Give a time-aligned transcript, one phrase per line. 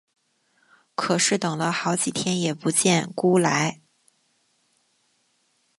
[0.95, 3.81] 可是等了好几天也不见辜来。